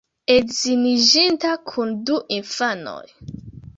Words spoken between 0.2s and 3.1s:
Edziniĝinta kun du infanoj.